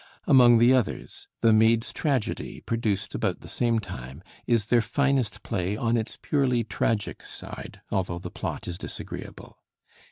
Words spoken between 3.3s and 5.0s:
the same time, is their